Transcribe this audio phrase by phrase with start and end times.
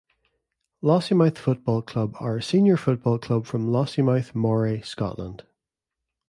[0.81, 5.45] Lossiemouth Football Club are a senior football club from Lossiemouth, Moray, Scotland.